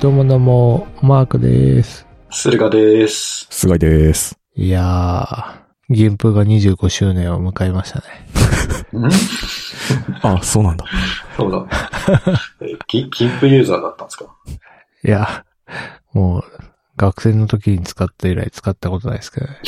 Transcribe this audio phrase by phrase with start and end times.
[0.00, 2.06] どうもどうも、マークです。
[2.30, 3.46] 駿河です。
[3.50, 4.38] 菅井です。
[4.54, 8.04] いやー、銀プが25周年を迎えましたね。
[9.00, 9.06] ん？
[10.22, 10.84] あ、そうなんだ。
[11.36, 11.66] そうだ。
[12.60, 14.26] え、キキンプユーザーだったんですか？
[15.04, 15.44] いや、
[16.12, 16.44] もう、
[16.96, 19.58] 学生の時に使った以来使ったことないですけどね。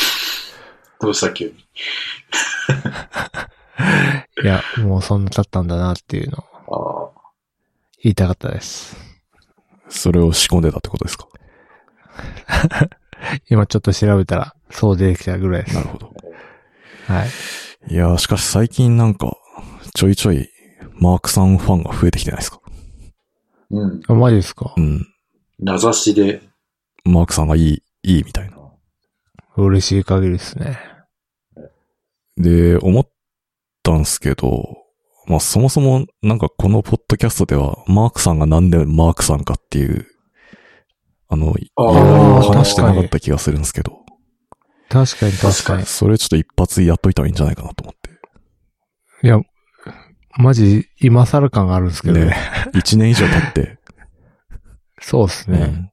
[1.01, 1.53] どうした急に？
[4.45, 7.21] いや、もうそんな経ったんだなっていうのをあ
[8.03, 8.97] 言いたかったです。
[9.91, 11.29] それを仕込んでたってことですか？
[13.51, 15.75] 今ちょっと調べたら、そう出てきたぐらいです。
[15.77, 16.13] なるほど。
[17.07, 17.93] はい。
[17.93, 19.37] いやー、しかし最近なんか、
[19.95, 20.49] ちょいちょい、
[20.95, 22.61] マークさんファンが増えてきてないですか？
[23.71, 24.01] うん。
[24.07, 24.73] あ、マジですか？
[24.77, 25.07] うん。
[25.59, 26.43] 名指しで、
[27.05, 28.57] マークさんがいい、いいみたいな。
[29.57, 30.79] 嬉しい限りですね。
[32.37, 33.11] で、思っ
[33.83, 34.79] たんすけど、
[35.27, 40.07] まあそもそもなんかこのポッドキャストでは、マークさんがなんでマークさんかっていう、
[41.29, 44.01] あの、いあーろいろ話してなかった気がするんですけど、
[44.89, 45.87] 確かに確かに。
[45.87, 48.11] それちょっと一発やっといたらいいんじゃないかなと思って。
[49.23, 49.41] いや、
[50.39, 52.27] マジ、今更感があるんですけどね。
[52.27, 52.37] ね
[52.75, 53.79] 一年以上経って、
[55.01, 55.59] そうですね。
[55.59, 55.91] うん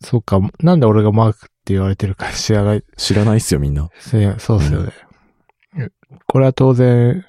[0.00, 2.84] そうか、なんで俺がマークって言われてるか知らない。
[2.96, 3.88] 知らないっすよみんな。
[3.98, 4.92] せそうですよね。
[6.26, 7.24] これは当然、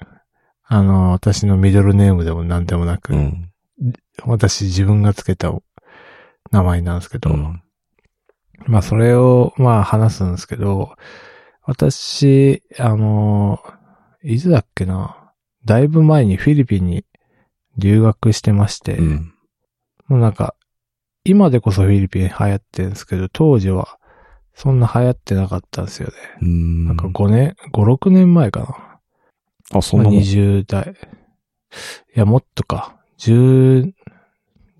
[0.72, 3.50] あの、私のミドルネームでも何でもなく、うん。
[4.24, 5.52] 私自分がつけた
[6.52, 7.62] 名前なんですけど、うん
[8.66, 10.94] まあそれを、まあ話すんですけど、
[11.62, 13.58] 私、あの、
[14.22, 15.32] いつだっけな、
[15.64, 17.04] だいぶ前にフィリピンに
[17.78, 19.34] 留学してまして、うん。
[20.08, 20.54] もうなんか、
[21.24, 23.98] 今でこそフィリピン流行ってるんですけど、当時は
[24.54, 26.14] そんな流行ってなかったんですよね。
[26.86, 28.89] なんか5年、5、6年前かな。
[29.72, 30.18] あ、そんなもん。
[30.18, 30.94] 20代。
[32.14, 32.96] いや、もっとか。
[33.18, 33.92] 10、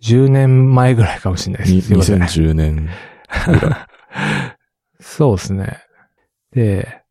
[0.02, 1.86] 10年前ぐらいかもしれないにです。
[1.88, 2.22] すいません。
[2.22, 2.88] 2010年。
[5.00, 5.78] そうですね。
[6.52, 7.02] で、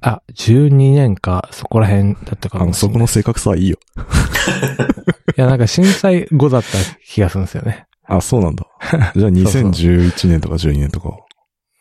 [0.00, 2.90] あ、12年か、そこら辺だったかあの、もしれない。
[2.90, 3.78] そこの正確さはいいよ。
[5.36, 6.68] いや、なんか震災後だった
[7.06, 7.86] 気がするんですよね。
[8.04, 8.66] あ、そうなんだ。
[9.14, 11.16] じゃあ2011年とか12年とか。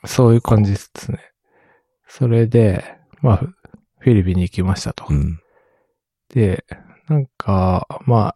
[0.05, 1.19] そういう感じですね。
[2.07, 2.83] それで、
[3.21, 3.41] まあ、
[4.01, 5.05] フフィリピンに行きましたと。
[5.09, 5.39] うん。
[6.33, 6.65] で、
[7.07, 8.35] なんか、まあ、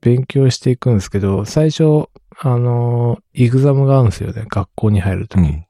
[0.00, 2.08] 勉強していくんですけど、最初、
[2.40, 4.44] あの、イグザムがあるんですよね。
[4.48, 5.66] 学校に入るとき、うん。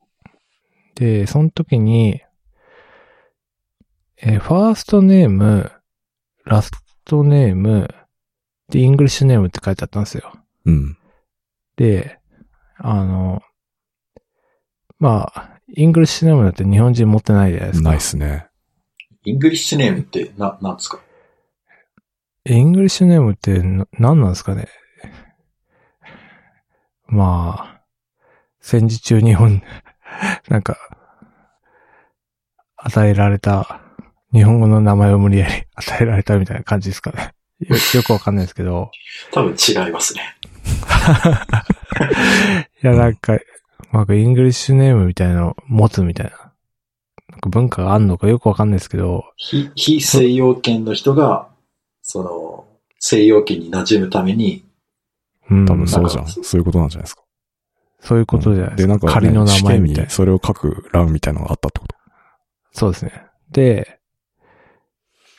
[0.94, 2.22] で、その時に、
[4.22, 5.70] えーファーストネーム、
[6.46, 6.70] ラス
[7.04, 7.94] トネーム、
[8.70, 10.32] で、 English name って書いてあったんですよ。
[10.64, 10.96] うん。
[11.76, 12.18] で、
[12.78, 13.42] あの、
[14.98, 17.88] まあ、 English name だって日本人持ってないじゃないですか。
[17.90, 18.48] ないっすね。
[19.24, 21.00] English name ってな、なんですか？
[22.46, 24.68] English name ってな何なんですかね？
[27.06, 27.80] まあ、
[28.60, 29.62] 戦時中日本、
[30.48, 30.76] なんか、
[32.76, 33.80] 与えられた、
[34.32, 37.34] 日本語の名前を無理やり 与えられたみたいな感じですかね？
[37.60, 38.90] よよくわかんないですけど。
[39.32, 40.36] 多分違いますね。
[42.82, 43.38] いや、なんか、
[43.92, 46.43] なんか English name みたいなのを持つみたいな。
[47.30, 51.48] なんか文化があんのかよくわかんないですけど、非、非西洋圏の人が、
[52.02, 52.66] その、
[52.98, 54.64] 西洋圏に馴染むために、
[55.50, 56.26] うん、多分そうじゃん。
[56.26, 57.22] そういうことなんじゃないですか。
[58.00, 58.82] そういうことじゃないですか。
[58.82, 60.04] で、なんかね、仮の名前試験みたいな。
[60.04, 61.96] にそれを書く欄みたいなのがあったってこと？
[62.72, 63.12] そうですね。
[63.50, 63.98] で、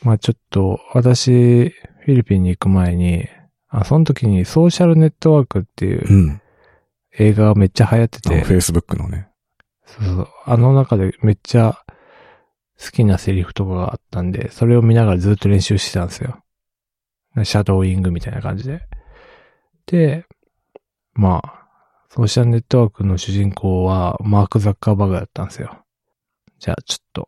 [0.01, 1.69] まあちょっと、私、
[2.03, 3.27] フィリピンに行く前に、
[3.69, 6.41] あ、その時にソーシャルネットワークっていううん。
[7.17, 9.29] 映画がめっちゃ流行ってて、あの、Facebook のね。
[9.85, 10.27] そうそう。
[10.45, 11.79] あの中でめっちゃ
[12.79, 16.41] 好きなセリフとかがあったんで、それを見ながらずっと練習してたんですよ。
[17.43, 18.81] シャドーイングみたいな感じで。
[19.85, 20.25] で、
[21.13, 21.65] まあ、
[22.09, 25.83] ソーシャルネットワークの主人公はマーク・ザッカーバーグだったんですよ。
[26.59, 27.27] じゃあちょっと、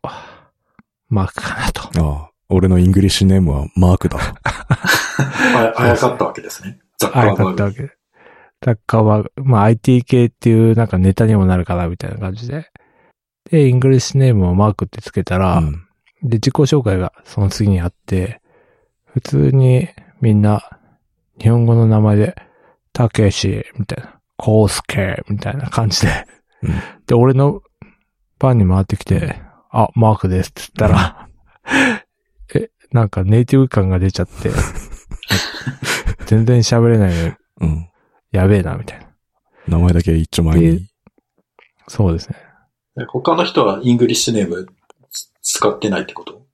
[1.08, 1.82] マークかなと。
[2.02, 2.30] ああ。
[2.50, 4.24] 俺の English name はマークだと。
[4.48, 6.78] ああやかったわけですね。
[6.98, 7.44] ザッカあやーバーグ。
[7.44, 7.97] かったわけ
[8.60, 8.66] で。
[8.66, 12.70] ザッカーバーグ、まあ IT 系っていうなんかネタにもなるかなみたいな感じで。
[13.50, 15.72] で、 English name をマークってつけたら、うん。
[16.22, 18.40] で、自己紹介がその次にあって、
[19.06, 19.88] 普通に
[20.20, 20.78] みんな
[21.40, 22.34] 日本語の名前で、
[22.92, 26.26] たけし、みたいな、こうすけ、みたいな感じで。
[26.62, 26.72] うん
[27.06, 27.62] で、俺の
[28.38, 29.40] 番に回ってきて、
[29.70, 31.28] あ、マークですって言ったら、
[32.54, 34.50] え、なんかネイティブ感が出ちゃって、
[36.26, 37.88] 全然喋れないのに、うん。
[38.30, 39.06] やべえな、みたいな。
[39.66, 40.88] 名前だけ一丁前に。
[41.88, 42.36] そうですね。
[42.96, 44.66] で他の人は English name
[45.10, 46.46] つ使ってないってこと？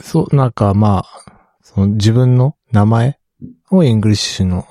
[0.00, 1.32] そう、なんかまあ、
[1.62, 3.18] その自分の名前
[3.70, 4.66] を English の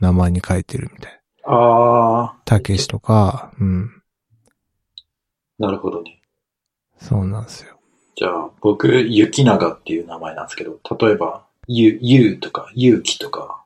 [0.00, 1.18] 名前に書いてるみたいな。
[1.48, 4.02] あたけしとか、うん。
[5.60, 6.20] ー、なるほどね。
[6.98, 7.78] そうなんですよ。
[8.16, 13.62] じゃあ、僕、雪永っていう名前なんですけど、例えば、ゆ、ゆうとか、ゆうきとか、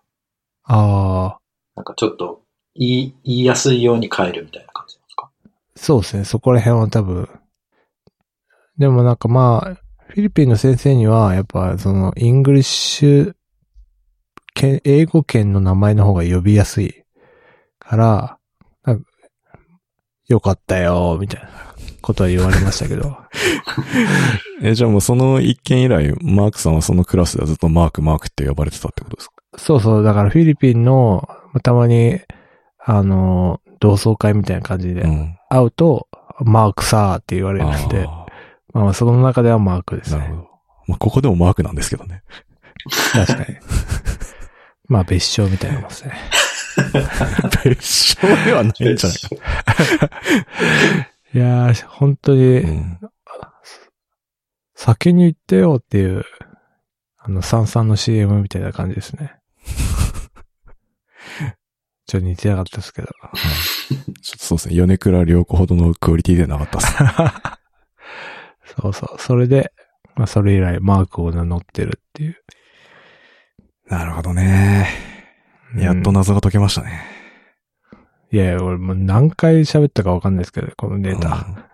[0.64, 1.39] ああ、
[1.80, 2.42] なんかちょっと、
[2.74, 5.30] 言い、言いやすいように変えるみたいな感じですか？
[5.76, 6.24] そうですね。
[6.26, 7.26] そこら辺は多分。
[8.76, 9.74] でもなんかまあ、
[10.08, 13.34] フィリピンの先生には、やっぱその、 English
[14.52, 17.02] 圏、英語圏の名前の方が呼びやすい
[17.78, 18.38] から、
[18.84, 19.06] なんか
[20.28, 21.48] よかったよ、みたいな
[22.02, 23.16] ことは言われましたけど。
[24.62, 29.34] え、じゃあもうその一件以来、マークさんはそのクラスではずっとマークマークって呼ばれてたってことですか？
[29.56, 32.20] そうそう、だからフィリピンの、まあたまに、
[32.78, 35.36] あの、同窓会みたいな感じでうん。
[35.48, 36.08] 会うと、
[36.40, 38.26] マークさーって言われるんで、あ
[38.72, 40.18] まあその中ではマークですね。
[40.18, 40.48] ーなるほど。
[40.86, 42.22] まあ、ここでもマークなんですけどね。
[43.12, 43.58] 確かに。
[44.88, 46.14] まあ別称みたいなもんですね。
[47.64, 50.10] 別称ではないんじゃないか。
[51.32, 52.98] いやー、本当に、うん。
[54.74, 56.24] 先に行ってよっていう、
[57.18, 59.39] あの、サンサンの CM みたいな感じですね。
[62.10, 63.08] ちょっと似てなかったですけど。
[64.20, 64.74] ちょっとそうですね。
[64.74, 66.88] 米倉良子ほどのクオリティではなかったっす。
[68.82, 69.20] そうそう。
[69.20, 69.72] それで、
[70.16, 72.36] まあそれ以来マークを名乗ってるっていう。
[73.88, 74.88] なるほどね。
[75.76, 77.00] やっと謎が解けましたね。
[78.32, 81.28] いやいや、俺もう何回喋ったかわかんないですけど、このデータ。
[81.28, 81.64] うん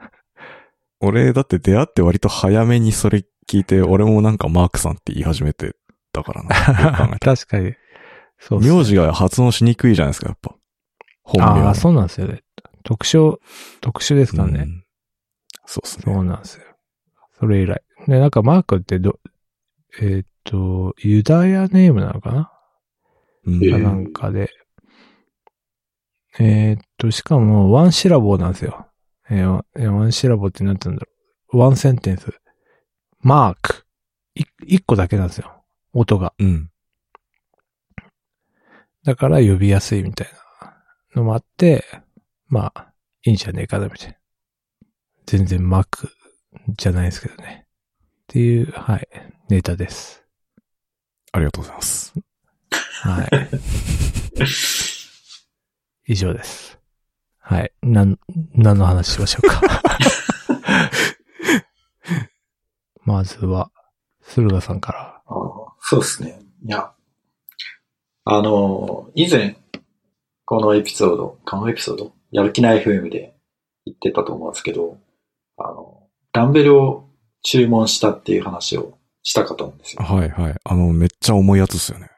[1.00, 5.76] 俺、だって出会って割と早めにそれ聞いて、俺もなんかマークさんって言い始めて
[6.12, 7.18] たからな。
[7.20, 7.74] 確かに。
[8.38, 10.54] そうね名字が発音しにくいじゃないですか、やっぱ。
[11.22, 12.42] 本名ああ、そうなんですよね。
[12.84, 13.40] 特徴、
[13.80, 14.60] 特殊ですからね。
[14.60, 14.82] うん
[15.68, 16.16] そうですそね。
[16.16, 16.64] うなんですよ。
[17.40, 17.82] それ以来。
[18.06, 19.18] で、なんかマークってど、
[20.00, 22.52] えーっと、ユダヤネームなのかな？
[23.46, 24.48] うんなんかで。
[26.38, 28.86] えーっと、しかも、ワンシラボーなんですよ。
[29.28, 31.10] えーえーワンシラボーって何て言うんだろ
[31.52, 31.58] う。
[31.58, 32.32] ワンセンテンス。
[33.18, 33.86] マーク。
[34.36, 35.64] い一個だけなんですよ。
[35.92, 36.32] 音が。
[36.38, 36.70] うん。
[39.06, 40.26] だから呼びやすいみたい
[40.60, 40.74] な
[41.14, 41.84] のもあって、
[42.48, 42.92] まあ、
[43.22, 44.16] いいんじゃねえかな、みたいな。
[45.26, 46.10] 全然マーク
[46.76, 47.68] じゃないですけどね。
[47.68, 49.08] っていう、はい、
[49.48, 50.24] ネタです。
[51.30, 52.14] ありがとうございます。
[53.02, 53.30] はい。
[56.12, 56.80] 以上です。
[57.38, 57.72] はい。
[57.82, 58.18] なん、
[58.54, 59.82] 何の話しましょうか。
[63.04, 63.70] まずは、
[64.20, 65.22] 駿河さんから。
[65.26, 65.36] あー
[65.80, 66.40] そうですね。
[66.64, 66.92] いや、
[68.28, 69.56] あの、以前、
[70.44, 73.36] このエピソード、このエピソード、やる気ない FM で
[73.84, 74.98] 言ってたと思うんですけど、
[75.56, 77.08] あの、ダンベルを
[77.42, 80.02] 注文したっていう話をしたかと思うんですよ。
[80.02, 80.54] はいはい。
[80.64, 82.10] あの、めっちゃ重いやつですよね。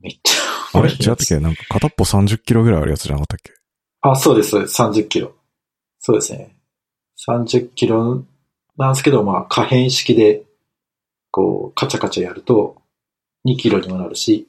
[0.00, 0.32] めっち
[0.74, 1.38] あゃれ違ったっけ？
[1.38, 3.52] なんか片っぽ30キロぐらいあるやつじゃなかったっけ？
[4.00, 4.82] あ、そうです、そうです。
[4.82, 5.32] 30キロ。
[6.00, 6.56] そうですね。
[7.28, 8.24] 30キロ
[8.76, 10.42] なんですけど、まあ、可変式で、
[11.30, 12.82] こう、カチャカチャやると、
[13.46, 14.48] 2キロにもなるし、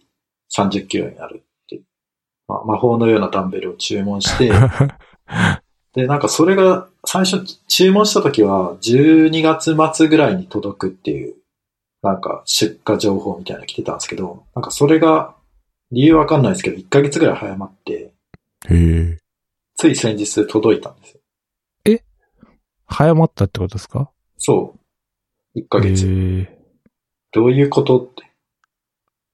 [0.57, 1.83] 30キロになるっていう。
[2.47, 4.51] まあ、魔法のようなダンベルを注文して、
[5.93, 11.35] で、なんかそれが、最初注文した時は、12月末ぐらいに届くっていう、
[12.01, 15.35] なんか出荷情報みたいなの来てたんですけど、なんかそれが、
[15.91, 18.11] 理由わかんないですけど、1ヶ月ぐらい早まって、へ
[18.69, 19.17] え。
[19.75, 21.19] つい先日届いたんですよ。
[22.85, 24.11] 早まったってことですか？
[24.37, 24.75] そ
[25.55, 25.59] う。
[25.59, 26.05] 1ヶ月。
[26.05, 26.63] えー
[27.35, 28.31] どういうことって。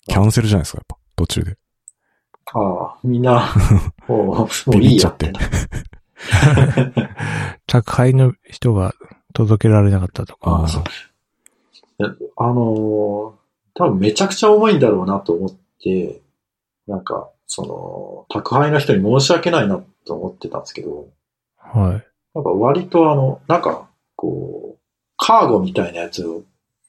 [0.08, 0.99] キャンセルじゃないですか、やっぱ。
[1.20, 1.58] 途中で。
[2.54, 3.54] ああ、みんな、
[4.08, 7.10] もう、もうビビっちゃっていいやってな。
[7.68, 8.94] 宅配の人が
[9.34, 10.66] 届けられなかったとか。
[12.38, 13.40] あのー
[13.76, 16.20] 多分めちゃくちゃ重いんだろうなと思って、
[16.86, 21.08] なんか、その、宅配の人に申し訳ないなと思ってたんですけど、
[21.56, 22.06] はい。
[22.36, 24.80] なんか割とあの、なんか、こう、
[25.16, 26.44] カーゴみたいなやつを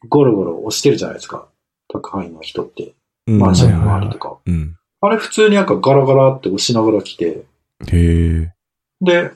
[0.09, 1.47] ゴロゴロ押してるじゃないですか。
[1.93, 2.95] 宅配の人って。
[3.33, 4.39] うんマンションの周りとか。
[4.45, 4.77] うん。
[5.01, 7.45] あれ普通になんかガラガラって押しながら来て、
[7.87, 8.55] へえ。
[9.01, 9.31] で、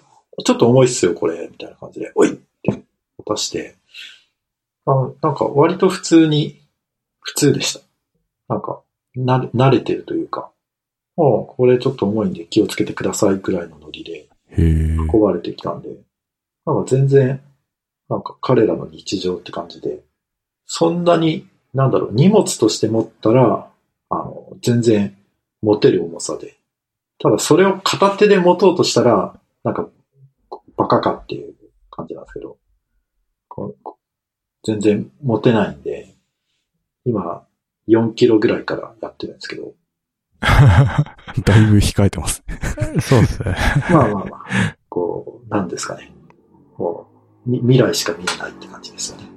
[0.45, 2.83] ちょっと重いっすよ、これ、みたいな感じで、おいって
[3.25, 3.77] 渡して、
[4.87, 6.61] あなんか割と普通に、
[7.21, 7.81] 普通でした。
[8.49, 8.83] なんか、
[9.15, 10.51] なれ、慣れてるというか、
[11.17, 14.29] もうこれちょっと重いんで気をつけてくださいくらいのノリで。
[14.57, 15.89] 運ばれてきたんで、
[16.67, 17.41] なんか全然、
[18.09, 20.01] なんか彼らの日常って感じで、
[20.67, 23.69] そんなに、なんだろう、荷物として持ったら、
[24.11, 25.17] あの、全然
[25.63, 26.57] 持てる重さで。
[27.19, 29.89] ただそれを片手で持とうとしたら、なんか、
[30.77, 31.55] バカかっていう
[31.91, 32.59] 感じなんですけど、
[34.65, 36.15] 全然持てないんで、
[37.05, 37.47] 今、
[37.89, 39.75] 4キロぐらいからやってるんですけど、
[40.41, 42.43] だいぶ控えてます。
[43.01, 43.57] そうですね。
[43.91, 46.13] まあまあまあ、こう、なんですかね。
[46.77, 47.09] こ
[47.47, 49.29] う、み未来しか見えないって感じですよね。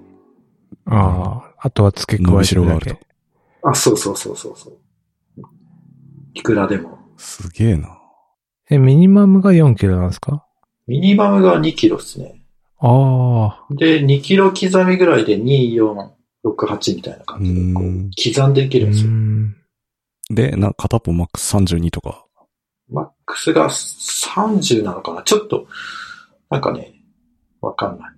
[0.86, 3.00] ああ、あとは付け加えてるだけ。
[3.70, 4.78] あ、そうそうそうそうそう。
[6.34, 6.98] いくらでも。
[7.18, 8.00] すげえな。
[8.70, 10.46] え、ミニマムが4キロなんですか？
[10.88, 12.42] ミニマムが2キロですね。
[12.80, 16.10] ああ、で、2キロ刻みぐらいで2、4、
[16.46, 19.10] 6、8みたいな感じで、こううん刻んでいけうるんですよ。
[19.10, 19.56] ん。
[20.30, 22.26] で、な、片っぽマックス32とか。
[22.90, 25.24] マックスが30なのかな？
[25.24, 25.68] ちょっと、
[26.50, 26.94] なんかね、
[27.62, 28.12] わかんない。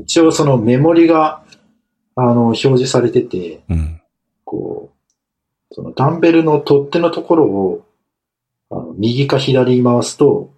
[0.00, 1.42] 一応そのメモリが、
[2.14, 4.00] あの、表示されてて、うん。
[4.46, 4.92] こ
[5.70, 7.86] う、そのダンベルの取っ手のところを、
[8.70, 10.54] あの右か左に回すと、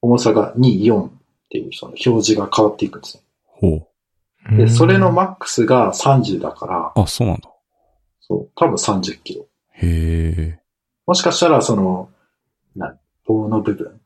[0.00, 1.10] 重さが2、4っ
[1.50, 3.22] ていうその表示が変わっていくんですね。
[3.44, 3.88] ほ
[4.56, 7.00] で、うんそれのマックスが30だから、う。
[7.00, 7.50] あ、そうなんだ。
[8.20, 9.46] そう、多分30キロ。
[9.72, 10.60] へえ。
[11.06, 12.10] もしかしたら、その、
[12.76, 12.96] な、
[13.26, 14.00] 棒の部分、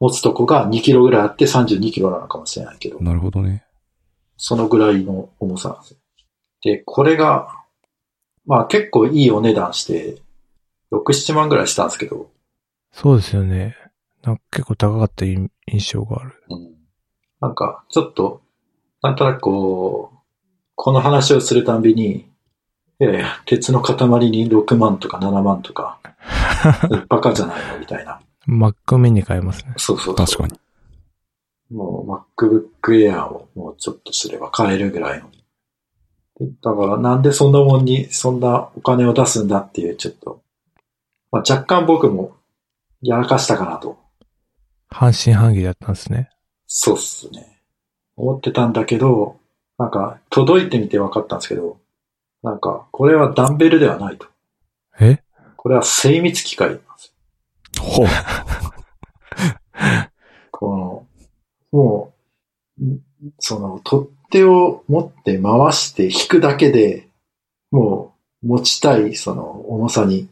[0.00, 3.64] 持つとこが2キロぐらいあって32キロなのかもしれないけど、なるほどね。
[4.36, 5.96] そのぐらいの重さなんですよ。
[6.62, 7.57] で、これが、
[8.48, 10.16] まあ結構いいお値段して、
[10.90, 12.30] 6、7万ぐらいしたんですけど、
[12.90, 13.76] そうですよね。
[14.24, 16.42] なんか結構高かった印印象がある。
[16.48, 16.78] うん
[17.40, 18.42] なんか、ちょっと、
[19.00, 20.18] なんとなくこう、
[20.74, 22.28] この話をするたんびに、
[23.00, 23.94] いやいや、鉄の塊
[24.30, 26.00] に6万とか7万とか、
[27.08, 28.20] バカじゃないのみたいな。
[28.48, 29.74] Mac mini 買えますね。
[29.76, 30.26] そうそうそう。
[30.26, 30.58] 確かに。
[31.70, 35.30] もう MacBook Air をもうちょっとすれば買えるぐらいの。
[36.40, 40.40] だからなんでそんなもんにそんなお金を出すんだっていうちょっと、
[41.32, 42.36] まあ、若干僕も
[43.02, 43.98] やらかしたかなと。
[44.88, 46.30] 半信半疑だったんですね。
[46.66, 47.60] そうっすね。
[48.16, 49.36] 思ってたんだけど、
[49.78, 51.78] なんか届いてみて分かったんですけど、
[52.42, 54.26] なんかこれはダンベルではないと。
[55.00, 55.18] え？
[55.56, 57.12] これは精密機械なんです
[57.76, 57.82] よ。
[57.82, 58.06] ほう。
[60.50, 61.06] この、
[61.72, 62.12] も
[62.80, 63.00] う、ん
[63.38, 67.08] その、取っ手を持って回して引くだけで、
[67.70, 70.28] もう、持ちたい、その、重さに、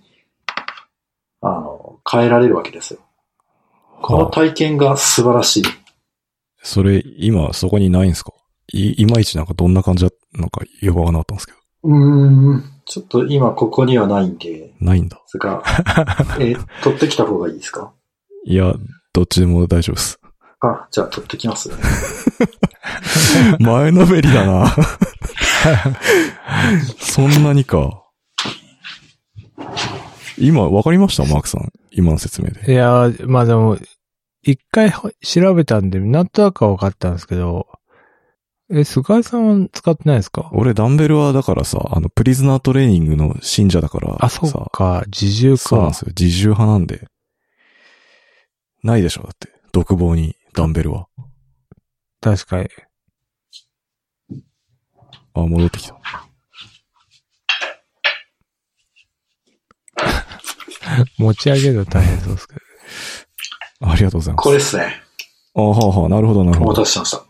[1.41, 3.00] あの、変えられるわけですよ。
[4.03, 5.62] このはあ体験が素晴らしい。
[6.62, 8.33] それ、今、そこにないんすか？
[8.73, 11.59] い、いまいちなんかどんな感じだ、なんか、よくわかんなかったんですけど。
[11.85, 15.17] うーん、ちょっと今ここにはないんで、ないんだ。
[15.17, 15.62] ですが、
[16.41, 17.93] え、取ってきた方がいいですか？
[18.45, 18.75] いや、
[19.12, 20.21] どっちでも大丈夫です。
[20.70, 21.70] あ、じゃあ取ってきます。
[23.61, 24.75] 前のめりだな。
[26.99, 28.02] そんなにか。
[30.38, 31.25] 今、わかりました？
[31.25, 31.73] マークさん。
[31.90, 32.75] 今の説明いで。
[32.75, 33.78] やー、まあでも、
[34.42, 37.66] 一回ほ調べたんで、なんとなくは分かったんですけど、
[38.70, 40.50] え、菅井さんは使ってないですか？
[40.52, 44.16] 俺、ダンベルはだからさ、あの、プリズナートレーニングの信者だから。
[44.20, 46.02] あ、そさうか、自重かそうなんです。
[46.02, 46.08] よ。
[46.18, 47.06] 自重派なんで。
[48.82, 49.49] ないでしょ、だって。
[49.73, 51.06] 独房にダンベルは。
[52.22, 52.68] 確かに。
[55.34, 55.94] あ、戻ってきた。
[61.18, 62.60] 持ち上げるの大変そうですけど。
[63.82, 64.44] ありがとうございます。
[64.44, 65.02] これですね。
[65.54, 66.80] あはあはあ、なるほど、なるおほど。
[66.80, 67.22] 待たせしました。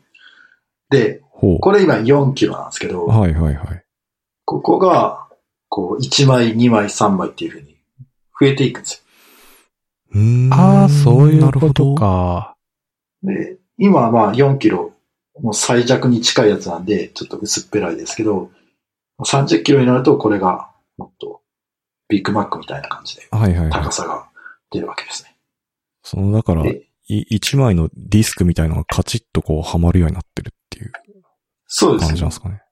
[0.90, 1.20] で。
[1.38, 3.84] これ今4キロなんですけど、はいはいはい。
[4.44, 5.26] ここが、
[5.68, 7.76] こう、1枚、2枚、3枚っていう風に
[8.40, 9.04] 増えていくんです
[10.12, 12.55] うーんああ、そういうなるほどことか。
[13.32, 13.38] よ。
[13.38, 14.92] で、今はまあ4キロ、
[15.40, 18.50] もう最弱に近いやつなんで、ちょっと薄っぺらいですけど、
[19.20, 21.42] 30キロになるとこれがもっと
[22.08, 23.90] ビッグマックみたいな感じではいはいはい高。
[23.92, 24.28] さが
[24.70, 25.36] 出るわけですね。
[26.02, 30.92] その、だから、でい一枚のディスクみたいのがカチッとこうはまるようになってるっていう
[31.98, 32.62] 感じなんですかね。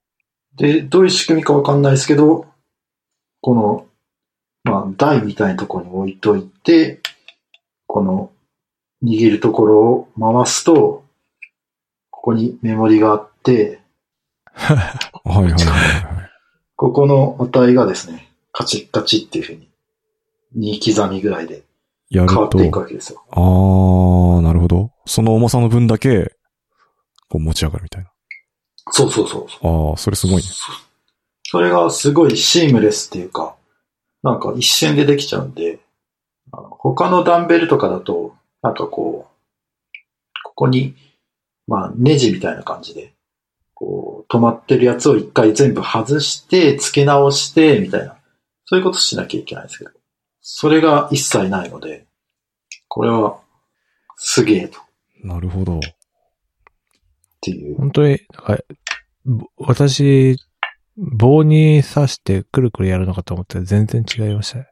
[0.57, 2.47] で、どういう仕組みかわかんないですけど、
[3.41, 3.87] この、
[4.65, 7.01] まあ、台みたいなところに置いといて、
[7.87, 8.33] この、
[9.05, 11.05] 握るところを回すと、
[12.11, 13.81] ここにメモリがあって、
[14.55, 16.31] はいはいはいはい。
[16.77, 19.69] ここの値がですね、カチッカチッっていう風に、
[20.57, 21.65] 2刻みぐらいで
[22.11, 23.23] 変わっていくわけですよ。
[23.31, 24.91] あー、なるほど。
[25.07, 26.37] その重さの分だけ、
[27.29, 28.11] こう持ち上がるみたいな。
[28.91, 29.91] そうそうそうそう。
[29.91, 30.43] あー、それすごいね。
[31.43, 33.55] それがすごいシームレスっていうか、
[34.23, 35.79] なんか一瞬でできちゃうんで、
[36.51, 38.24] 他のダンベルとかだと、
[38.65, 39.93] なんかこう、
[40.43, 40.97] ここに、
[41.67, 43.13] まあネジみたいな感じで、
[43.75, 48.17] こう、止まってるやつを一回全部外して、付け直して、みたいな、
[48.65, 49.91] そういうことしなきゃいけないんですけど、
[50.41, 52.07] それが一切ないので、
[52.89, 53.39] これは、
[54.17, 54.83] すげえと、っ
[55.23, 55.81] なるほど。
[57.43, 57.77] ていう。
[57.77, 58.19] 本当に、
[59.59, 60.39] 私、
[60.97, 64.69] 棒に刺してくるくるやるのかと思ったら全然違いましたね。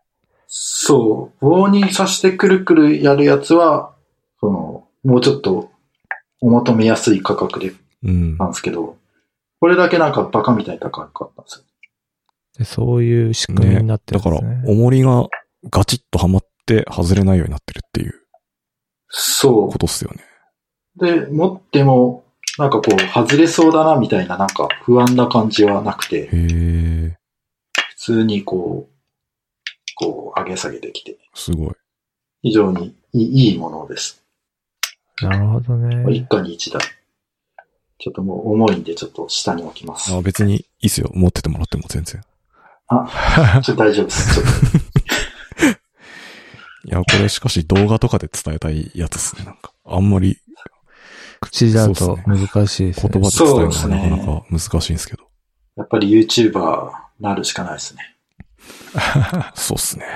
[0.54, 3.94] そう、棒に刺してくるくるやるやつは、
[4.38, 5.70] その、もうちょっと
[6.42, 7.72] お求めやすい価格で
[8.04, 8.36] うん。
[8.36, 8.98] なんですけど、
[9.60, 11.64] これだけなんかバカみたいに高かったんですよ。
[12.58, 15.26] でそういう仕組みになってるだからんですね。、重りが
[15.70, 18.12] ガチッとはまって外れないようになってるっていう
[19.08, 20.22] そことっすよね。
[21.00, 21.06] う。
[21.06, 22.24] で、持っても、
[22.58, 27.16] なんかこう、外れそうだなみたいな、なんか不安な感じはなくて、へえ、
[27.88, 28.91] 普通にこう、
[29.94, 31.74] こう、上げ下げできて、すごい。
[32.42, 34.22] 非常にいいいいものです。
[35.20, 36.12] なるほどね。
[36.12, 36.80] 一家に一台。
[37.98, 40.12] ちょっともう重いんで、ちょっと下に置きます。
[40.12, 41.10] あ別にいいっすよ。
[41.14, 42.20] 持っててもらっても全然。
[42.20, 43.04] ちょ
[43.60, 44.34] っと大丈夫です。
[44.34, 44.46] ちょっ
[46.84, 49.44] いや、これしかし動画とかで伝えたいやつっすね。
[49.44, 50.38] なんか、あんまり
[51.40, 53.10] 口だと難しいですね。
[53.12, 55.24] 言葉で伝えるのがそうですねなかなか難しいんですけど。
[55.24, 55.30] と
[55.76, 58.16] やっぱり YouTuber なるしかないですね。
[59.54, 60.06] そうっすね。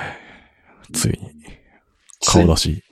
[0.93, 1.33] ついに、
[2.25, 2.85] 顔出し。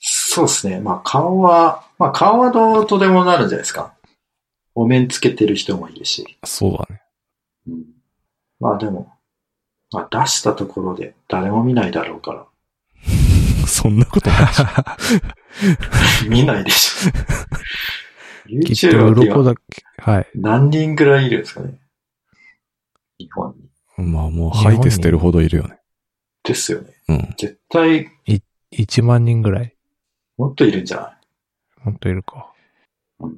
[0.00, 0.80] そうですね。
[0.80, 3.94] まあ顔は、まあ顔はどうとでもなるんじゃないですか。
[4.74, 6.38] お面つけてる人もいるし。
[6.44, 7.02] そうだね。
[7.66, 7.84] うん、
[8.60, 9.12] まあでも、
[9.92, 12.46] まあ出したところで誰も見ないだろうから。
[13.66, 14.62] そんなことないし。
[16.28, 17.12] 見ないでしょ。
[18.64, 19.62] きっと YouTuber って今鱗だけ、
[19.98, 20.26] はい。
[20.34, 21.78] 何人ぐらいいるんですかね。
[23.18, 23.67] 日本に。
[23.98, 25.78] まあもう吐いて捨てるほどいるよね。
[26.44, 26.94] ですよね。
[27.08, 27.34] うん。
[27.38, 28.08] 絶対
[28.72, 29.74] 1万人ぐらい。
[30.36, 31.18] もっといるんじゃな
[31.82, 31.86] い？
[31.86, 32.52] もっといるか。
[33.20, 33.36] うん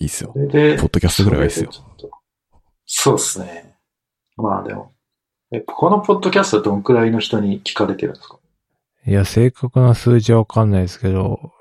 [0.00, 0.38] いいっすよそ。
[0.40, 2.18] れで、ポッドキャストぐらいはいいっすよそれでちょっと
[2.84, 3.76] そうですね。
[4.36, 4.92] まあでも、
[5.52, 8.38] え、このポッドキャストはどんくらいの人に聞かれてるんですか？
[9.06, 11.52] いや、正確な数字はわかんないですけど、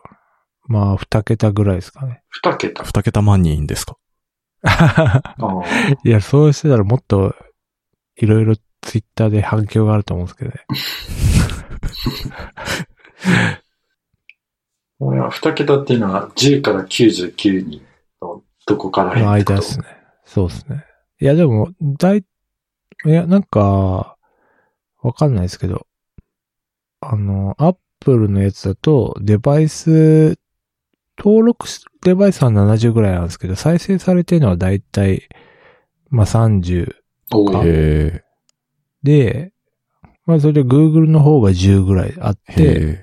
[0.65, 2.23] まあ、二桁ぐらいですかね。
[2.29, 2.83] 二桁？
[2.83, 3.97] 二桁万人ですか？
[6.03, 7.35] いや、そうしてたらもっと、
[8.17, 10.65] いろいろツイッターで反響があると思うんですけどね。
[14.99, 17.81] これは二桁っていうのは10から99人
[18.21, 19.85] のどこからの間ですね。
[20.25, 20.85] そうですね。
[21.19, 22.25] いや、でも、だい、
[23.05, 24.17] いや、なんか、
[25.01, 25.87] わかんないですけど、
[27.01, 30.37] あの、アップルのやつだと、デバイス、
[31.17, 35.27] 登録しデバイスは70ぐらいなんですけど、再生されてるのはだいたい、
[36.09, 36.95] まあ30
[37.37, 38.23] おーへ
[39.03, 39.53] で、
[40.25, 42.55] まあそれで Google の方が10ぐらいあっえ。
[42.55, 43.01] て。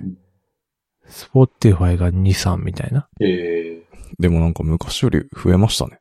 [1.07, 3.07] Spotify が2、3みたいな。
[3.19, 3.83] え
[4.17, 5.99] でもなんか昔より増えましたね。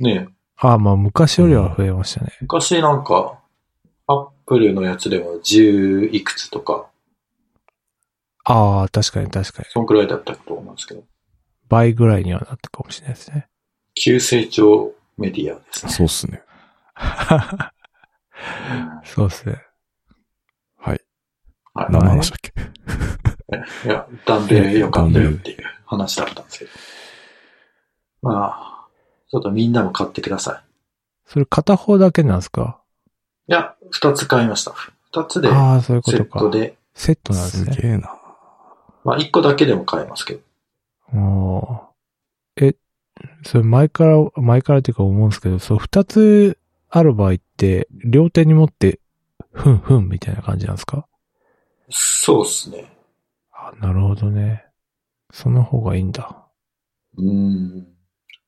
[0.00, 2.32] ー、ねえああ、まあ昔よりは増えましたね。
[2.40, 3.38] 昔なんか、
[4.06, 6.86] アップルのやつでも10いくつとか、
[8.44, 9.68] ああ、確かに確かに。
[9.70, 11.02] そんくらいだったと思うんですけど、
[11.68, 13.48] 倍ぐらいにはなったかもしれないですね。
[13.94, 15.92] 急成長メディアですね。
[15.92, 16.42] そうっすね。
[19.04, 19.62] そうっすね。
[20.78, 21.00] はい。
[21.74, 22.52] はい何の話だっけ？
[23.88, 26.70] いや、ダンベルよかったよっていう話だったんですけど。
[28.22, 28.86] まあ、
[29.30, 30.62] ちょっとみんなも買ってください。
[31.26, 32.80] それ片方だけなんですか？
[33.48, 34.72] いや、二つ買いました。
[35.12, 36.16] 二つで、ああ、そういうこセ。
[36.18, 37.72] ットで、セットなんですね。
[37.72, 38.16] すげえな。
[39.04, 40.40] まあ一個だけでも買えますけど。
[41.14, 42.76] おーえ、
[43.44, 49.00] それ前から、前からっていうか思うんですけど、そう二つある場合って、両手に持って、
[49.52, 51.06] ふんふんみたいな感じなんですか？
[51.90, 52.90] そうっすね。
[53.52, 54.64] あなるほどね。
[55.32, 56.46] その方がいいんだ。
[57.16, 57.86] うーん。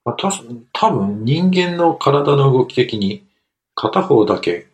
[0.05, 0.31] まあ、た
[0.73, 3.27] 多分人間の体の動き的に
[3.75, 4.69] 片方だけ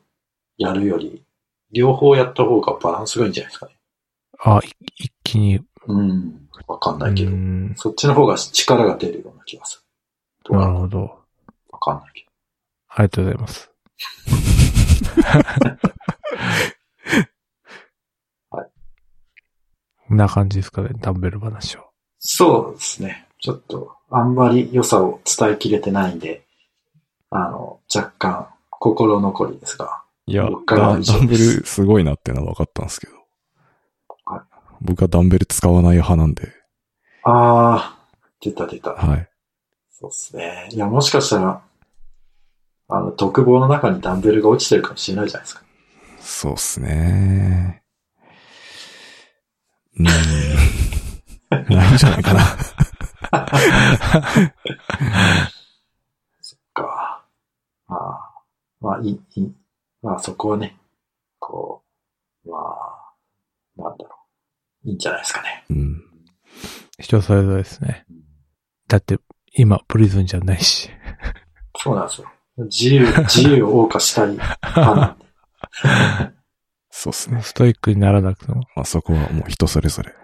[0.58, 1.24] やるより、
[1.72, 3.76] 両方やった方がバランスがいいんじゃないですかね。
[4.44, 5.60] あ、い一気に。
[5.86, 6.48] うん。
[6.66, 7.30] わかんなういけど。
[7.30, 7.74] ん。
[7.76, 9.84] そっちの方が力が出るような気がす
[10.48, 10.56] る。
[10.56, 11.18] なるほど。
[11.70, 12.26] わかんないけ
[12.96, 13.70] ありがとうございます。
[18.50, 18.70] はい。
[20.08, 21.90] こんな感じですかね、ダンベル話を。
[22.18, 23.26] そうですね。
[23.40, 26.44] ちょっと、あんまり良さを伝えきれてないんで、
[27.30, 30.02] あの、若干、心残りですが。
[30.26, 33.12] いや、ダンベルすごいなっていうのは分かったんですけど
[34.24, 34.40] はい。
[34.80, 36.52] 僕はダンベル使わない派なんで、
[37.24, 38.90] あー、出た出た。
[38.92, 39.28] はい。
[39.90, 40.68] そうですね。
[40.70, 41.60] いや、もしかしたら、
[42.88, 45.62] あの、独房の中にダンベルが落ちてるかもしれないじゃないですか。
[46.20, 47.82] そうっすね。
[49.98, 50.06] うーん。
[51.74, 52.40] ないんじゃないかな。
[56.40, 57.24] そっか。
[57.86, 58.34] まあ、
[58.80, 59.54] まあ、いい、いい。
[60.02, 60.76] まあ、そこはね、
[61.38, 61.82] こ
[62.44, 64.10] う、まあ、なんだろ
[64.84, 64.88] う。
[64.88, 65.64] いいんじゃないですかね。
[65.70, 66.02] うん。
[66.98, 68.04] 人それぞれですね。
[68.88, 69.18] だって、
[69.54, 70.90] 今、プリズンじゃないし。
[71.76, 72.33] そうなんですよ。
[72.56, 74.36] 自由、 自由を謳歌したい。
[76.90, 77.42] そうですね。
[77.42, 78.62] ストイックにならなくても。
[78.76, 80.14] まあそこはもう人それぞれ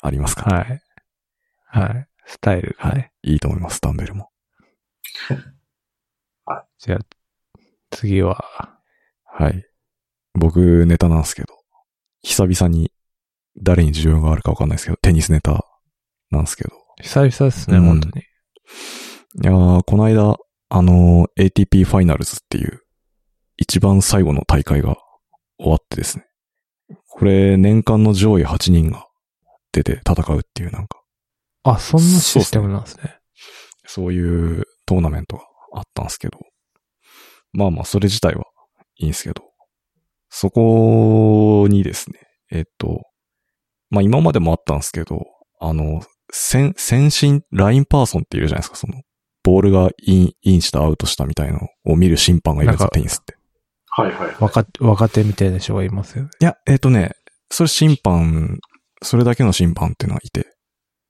[0.00, 0.82] ありますから、はい。
[1.66, 2.08] はい。
[2.26, 3.12] スタイルがね。
[3.22, 4.30] いいと思います、ダンベルも。
[6.78, 6.98] じゃあ、
[7.90, 8.80] 次は、
[9.24, 9.64] はい。
[10.34, 11.54] 僕、ネタなんですけど、
[12.22, 12.92] 久々に
[13.56, 15.64] 誰に需要があるかわかんないですけど、テニスネタ
[16.30, 16.70] なんですけど。
[17.02, 18.24] 久々ですね、うん本当に。
[19.42, 20.36] いやー、この間、
[20.70, 22.80] あのー ATP ファイナルズっていう、
[23.56, 24.96] 一番最後の大会が
[25.58, 26.24] 終わってですね。
[27.08, 29.06] これ、年間の上位8人が
[29.72, 31.02] 出て戦うっていうなんか、
[31.64, 33.18] あ、そんなシステムなんですね。
[33.84, 35.42] そういうトーナメントが
[35.74, 36.38] あったんですけど、
[37.52, 38.44] まあまあ、それ自体は
[38.96, 39.42] いいんですけど、
[40.28, 42.20] そこにですね、
[42.52, 43.02] えっと、
[43.90, 45.26] まあ今までもあったんですけど、
[45.58, 49.02] あの、線、線審、line person っているじゃないですか、その、
[49.42, 53.36] ボールがイン、インしたアウトしたみたいのを見る審判がいるんですよ、テニスって。
[53.86, 54.36] はいはいはい。
[54.40, 56.30] 若、若手みたいな人がいますよね。
[56.40, 57.16] いや、えっ、とね、
[57.50, 58.60] それ審判、
[59.02, 60.54] それだけの審判っていうのがいて、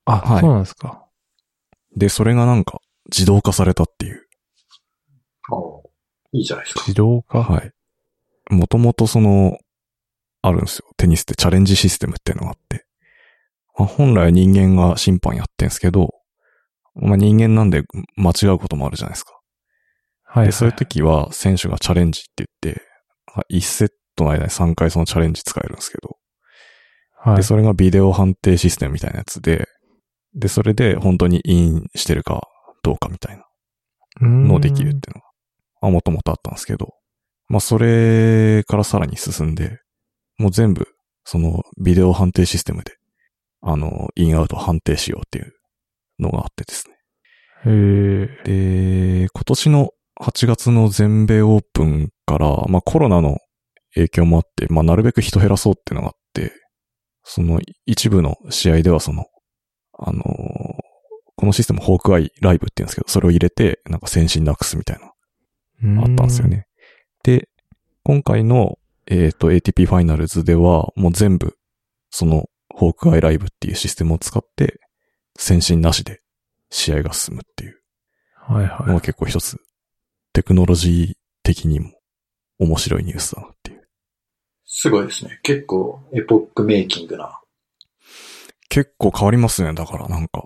[0.04, 1.04] あ、はいそうなんですか。
[1.96, 4.26] で、それがなんか自動化されたっていう。
[5.50, 5.58] ああ
[6.32, 6.80] いいじゃないですか。
[6.82, 7.42] 自動化？
[7.42, 7.72] はい。
[8.50, 9.58] もともとその、
[10.42, 10.86] あるんですよ。
[10.96, 12.86] テニスってチャレンジシステムっていうのがあって。
[13.76, 16.14] まあ、本来は人間が審判やってんすけど、
[16.94, 17.83] まあ、人間なんで
[18.16, 19.33] 間違うこともあるじゃないですか。
[20.24, 20.46] はい、はい。
[20.48, 22.83] で、そういう時は選手がチャレンジって言って、
[23.50, 26.16] 1セットの間に3回そのチャレンジ使えるんですけど、
[27.22, 27.42] はいで、。
[27.42, 29.68] それがビデオ判定システムみたいなやつで、
[30.35, 32.42] で、それで本当にインしてるか
[32.83, 33.44] どうかみたいな
[34.20, 35.26] のをできるっていうのが、
[35.83, 36.94] まあ、もともとあったんですけど、
[37.48, 39.81] まあ、それからさらに進んで、
[40.38, 40.87] もう全部、
[41.24, 42.92] その、ビデオ判定システムで、
[43.61, 45.53] あの、インアウト判定しようっていう
[46.20, 46.94] のがあってですね。
[47.66, 49.22] へえ。
[49.22, 53.38] で、今年の8月の全米オープンから、まあ、コロナの
[53.94, 56.52] 影響もあって、まあ、なるべく人減らそうってのがあって、
[57.24, 59.26] その一部の試合ではその、
[59.98, 60.90] あのー
[61.40, 64.98] このシステムホークアイライブって言うんですけど、それを入れて、なんか先進なくすみたい
[65.83, 66.66] なあったんですよね。
[67.22, 67.48] で、
[68.04, 71.56] 今回の、えっ、と、ATP ファイナルズでは、もう全部、
[72.11, 74.80] その、ホークアイライブっていうシステムを使って、
[75.40, 76.20] 先進なしで
[76.68, 77.81] 試合が進むっていう
[78.50, 78.57] うん。
[78.57, 79.00] はいのがはい。
[79.00, 79.57] 結構一つ、
[80.35, 81.92] テクノロジー的にも
[82.59, 83.88] 面白いニュースだなっていう。
[84.66, 85.40] すごいですね。
[85.42, 87.40] 結構エポックメイキングな。
[88.68, 90.44] 結構変わりますね、だからなんか。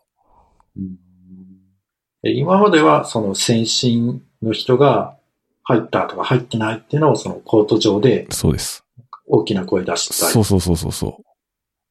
[2.22, 5.16] で今まではその先進の人が
[5.64, 8.84] 入ったとか入ってないっていうのをそのコート上でそうです。
[9.26, 11.22] 大きな声出したりそうそうそうそうそう。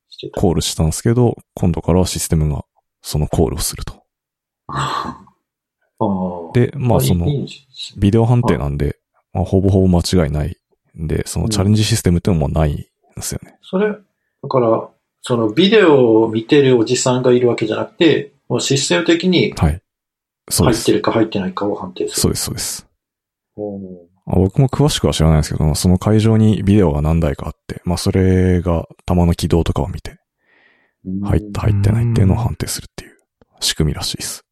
[0.10, 0.40] してた。
[0.40, 2.64] コールしたんですけど、今度からはシステムが
[3.04, 4.04] そのコールをすると。
[6.54, 7.28] で、まあその
[7.98, 8.98] ビデオ判定なんで、
[9.34, 10.58] まあ、ほぼほぼ間違いない
[11.00, 12.86] んで、そのチャレンジシステムっていうのもないんで
[13.22, 13.58] すよね。
[13.62, 14.90] それ、だから、
[15.22, 19.82] そのビデオを見てるおじさんがいるわけじゃなくて、もうシステム的にはい。
[20.52, 20.92] 入って。
[20.92, 22.22] るか入ってないかを判定する。
[22.22, 22.88] そうです、そうです。
[24.26, 30.18] 僕も詳しくは知らないですけど、その会場にビデオが何台かあって、まあそれが弾の軌道とかを見て、
[31.24, 33.18] 入った入ってないっていうのを判定するっていう
[33.60, 34.46] 仕組みらしいです。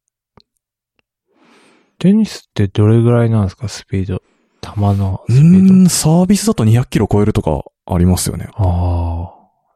[1.98, 3.68] テニスってどれぐらいなんですか？
[3.68, 4.22] スピード。
[4.60, 5.74] 球のうスピード。
[5.74, 8.48] ーん、サービスだと200キロ超えるとかありますよね。
[8.54, 9.34] ああ。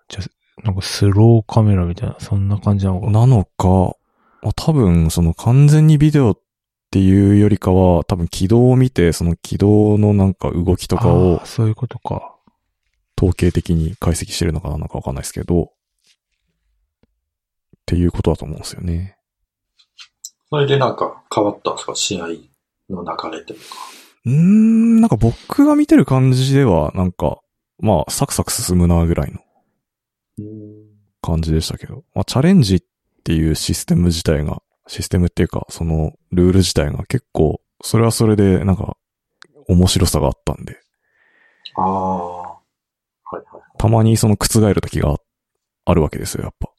[0.09, 3.21] じゃあ、なんかスローカメラみたいな、そんな感じなのかな？
[3.21, 3.97] なのか、
[4.43, 6.41] あ多分その完全にビデオっ
[6.91, 12.33] ていうよりかは、多分軌道を見て、その軌道のなんか動きとかをそういうことか。
[13.19, 15.71] 統計的に解析してるのかなのかわかんないですけど、
[17.87, 19.17] っていうことだと思うんですよね。
[20.51, 21.95] それでなんか変わったんですか？
[21.95, 22.27] 試合
[22.91, 23.65] の流れというか。
[24.25, 27.39] うーん、なんか僕が見てる感じでは、なんか、
[27.79, 29.39] まあ、サクサク進むなぐらいの
[31.23, 32.83] 感じでしたけど、まあ、チャレンジっ
[33.23, 38.97] ていうシステム自体が、システムっていうか、そのルール自体が結構、それはそれで、なんか、
[39.69, 40.81] 面白さがあったんで、
[41.77, 42.43] ああ。
[42.53, 42.61] は
[43.33, 43.45] いはい。
[43.79, 45.17] たまにその覆る時が
[45.85, 46.76] あるわけですよ、やっぱうん。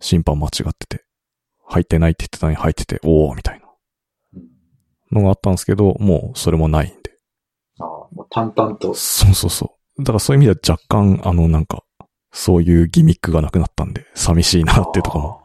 [0.00, 1.04] 審判間違ってて。
[1.70, 3.66] 入ってないって言ってたのに入ってて、おーみたいな
[4.34, 4.42] うん
[5.12, 7.12] のがあったんですけど、もうそれもないんで。
[7.78, 8.92] ああ、もう淡々と。
[8.94, 10.02] そうそうそう。
[10.02, 11.84] だからそういう意味では若干、あの、なんか、
[12.32, 15.40] そういうギミックがなくなったんで、寂しいなっていうところも。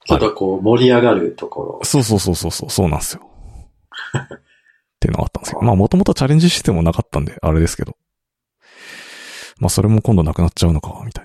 [0.00, 0.06] あー。
[0.06, 1.80] ちょっとこう盛り上がるところ。
[1.82, 3.22] そうそうそうそうそう、そうなんですよ。
[4.14, 5.62] っていうのがあったんですけど。
[5.62, 7.96] まあもともとチャレンジシステムもなかったんで、あれですけど。
[9.58, 11.24] まあそれも今度なくなっちゃうのか、みたい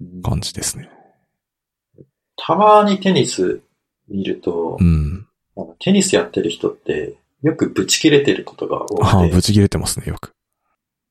[0.00, 0.90] うんな感じですね。
[2.36, 3.60] たまにテニス
[4.08, 5.26] 見るとう、ん。
[5.80, 10.32] テニスやってる人ってよくブチ切れてることが多ああ、くて、ぶち切れてますね、よく。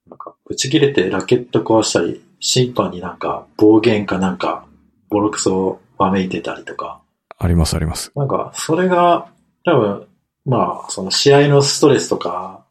[0.09, 4.65] なんかブチ切れてラケット壊したり、審判になんか暴言かなんか、
[5.09, 7.01] ボロクソわめいてたりとか、
[7.37, 8.11] ありますあります。
[8.15, 9.27] なんか、それが、
[9.65, 10.07] 多分、
[10.45, 12.63] まあ、その試合のストレスとか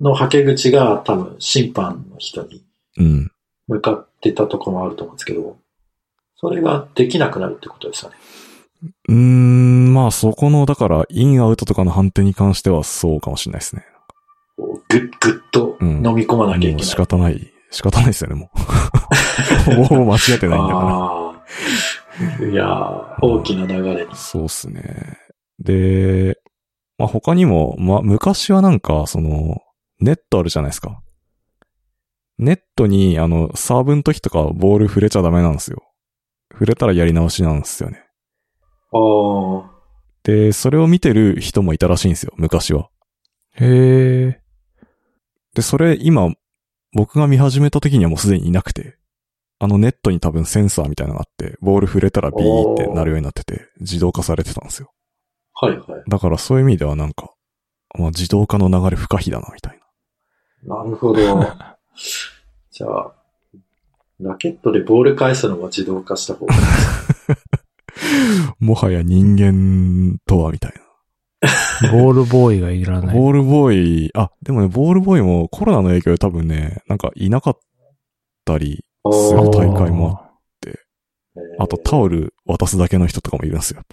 [0.00, 2.62] のはけ口が多分審判の人に
[2.98, 3.30] うん。
[3.66, 5.56] 向かってたところもあると思うんですけど、
[6.44, 8.16] それができなくなるってことですよね。
[9.08, 13.86] うーん、まあそこの、だから、インアウトとかの判定に関してはそうかもしれないですね。
[14.90, 16.84] ぐっぐっとうん飲み込まなきゃいけない。
[16.84, 17.50] 仕方ない。
[17.70, 18.50] 仕方ないですよね、も
[19.68, 19.74] う。
[19.96, 22.44] もう間違ってないんだかああ。
[22.44, 24.14] いやー、大きな流れにら。。
[24.14, 25.16] そうっすね。
[25.58, 26.38] で、
[26.98, 29.62] まあ他にも、まあ昔はなんか、その、
[29.98, 31.00] ネットあるじゃないですか。
[32.36, 35.82] ネットに、あの、サーブの時とかボール触れちゃダメなんですよ。
[36.52, 38.04] 触れたらやり直しなんですよね。
[38.92, 39.70] ああ。
[40.22, 42.88] で、それを見てる人もいたらしいんですよ、昔は。
[43.56, 44.40] へえ。
[45.54, 46.32] で、それ今、
[46.92, 48.96] 僕が見始めた時にはもうすでにいなくて、
[49.58, 54.92] あのネットに多分センサーみたいなのがあって、ボール触れたらビーってなるようになってて、自動化されてたんですよ。
[55.54, 55.84] はいはい。
[56.08, 57.32] だからそういう意味ではなんか、
[57.98, 59.78] まあ自動化の流れ不可避だな、みたい
[60.66, 60.76] な。
[60.76, 61.22] なるほど。
[62.70, 63.14] じゃあ、
[64.20, 66.60] ラケットでボール返すのも自動化した方がいい。
[68.64, 70.72] もはや人間とは、みたい
[71.92, 73.08] ボールボーイがいらな。
[73.08, 73.16] ない。
[73.16, 77.58] ボールボーイ、あ、でもね、ボールボーイもコロナの影響で多分ね、なんかいなかっ
[78.44, 80.20] たり、する大会も
[81.36, 83.86] えーあとタオル渡すだけの人とかもいるんですよ、やっ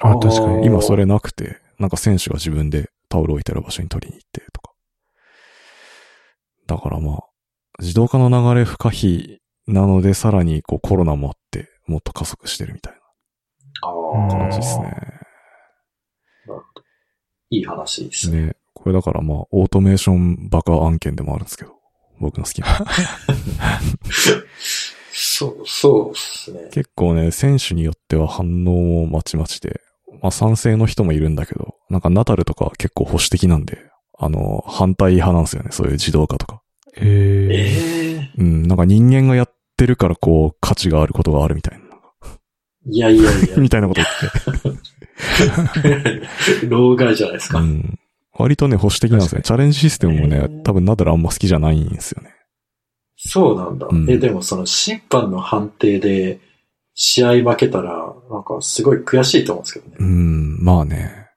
[0.00, 0.10] ぱ。
[0.10, 0.66] あ、確かに。
[0.66, 4.72] 今それなくて、なんか選手が自分でタオル置いてる場所に取りに行ってとか。
[6.66, 7.24] だからまあ、
[7.78, 13.00] 自動化の流れ不可避なので、さらにこうコロナもあって、もっと加速してるみたいな
[14.28, 14.92] 感じですね。
[17.50, 18.46] いい話ですね。
[18.46, 21.74] ね、これだからまあ、オートメーションバカ案件でもあるんですけど、
[22.20, 22.66] 僕の好きな。
[25.12, 26.68] そう、そうですね。
[26.70, 29.80] 結構ね、選手によっては反応もまちまちで、
[30.22, 33.78] まあ賛成の人もいるんだけど、なんかナタルとか結構保守的なんで、
[34.18, 36.62] あの、反対派なんですよね、そういう自動化とか。
[36.96, 37.48] へえ。
[37.50, 41.84] ええうん、なんか人間がやってるからこう、価値があることがあるみたいな。
[42.86, 43.56] いやいやいや。
[43.58, 44.78] みたいなこと言っ
[46.60, 46.66] て。
[46.66, 47.60] 老害じゃないですか。
[47.60, 47.98] うん。
[48.32, 49.42] 割とね、保守的なんですね。
[49.42, 52.34] チャレンジシステムもねへー、多分ナダルあんま好きじゃないんですよね。
[53.16, 53.86] そうなんだ。
[53.90, 56.40] うんえ、でもその審判の判定で
[56.94, 59.96] 試合負けたら、なんかすごい悔しいと思うんですけどね。
[59.98, 61.28] うん、まあね。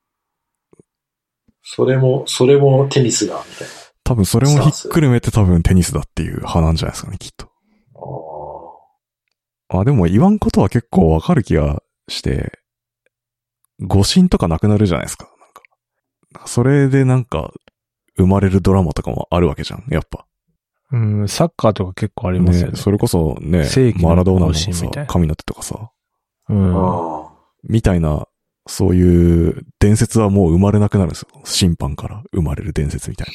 [1.61, 3.82] それも、それもテニスだ、みたいな。
[4.03, 7.49] 多分それもひっくるめて多分テニスだっていう派なんじゃないですかね、きっと。
[9.69, 12.59] ああ、でも言わんことは結構わかる気がして、
[13.79, 15.27] 誤審とかなくなるじゃないですか。
[15.39, 16.47] なんか。
[16.47, 17.51] それでなんか、
[18.15, 20.25] 生まれるドラマとかもあるわけじゃん、やっぱ。
[20.91, 22.77] うん、サッカーとか結構ありますよね。
[22.77, 25.91] それこそね世紀、のマラドーナのさ神の手とかさ、
[26.49, 26.75] うん。
[26.75, 27.31] あ
[27.63, 28.27] みたいな、
[28.67, 31.29] そういう伝説はもう生まれなくなるんですよ。
[31.45, 33.27] 審判から生まれる伝説みたい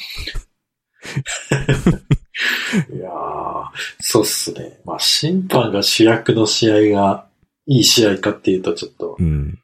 [2.93, 3.65] いやー
[3.99, 4.79] そうっすね。
[4.85, 7.27] まあ審判が主役の試合が
[7.65, 9.25] いい試合かっていうとちょっと、な。
[9.25, 9.59] うん。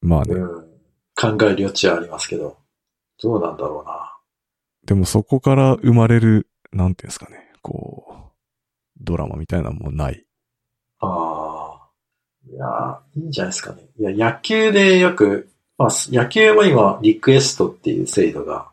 [0.00, 0.34] まあね。
[0.34, 0.46] うん、
[1.14, 2.56] 考える余地はありますけど、
[3.22, 4.16] どうなんだろうな。
[4.86, 8.32] でもそこから生まれる、なんていうんですかね、こう、
[9.00, 10.24] ドラマみたいなのもない。
[11.00, 11.88] ああ。
[12.50, 13.88] いやーいいんじゃないですかね。
[13.98, 18.70] いや、野球でよく、まあ、野球も今、リクエストっていう制度が